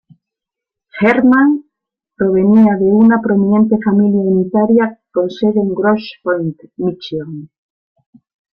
Herrmann 0.99 1.65
provenía 2.15 2.73
de 2.75 2.85
una 2.85 3.21
prominente 3.21 3.77
familia 3.85 4.19
unitaria, 4.19 4.99
con 5.11 5.29
sede 5.29 5.59
en 5.59 5.75
Grosse 5.75 6.15
Pointe, 6.23 6.71
Míchigan. 6.77 7.51